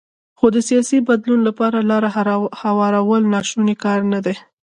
[0.37, 2.09] خو د سیاسي بدلون لپاره لاره
[2.61, 4.35] هوارول ناشونی کار نه دی.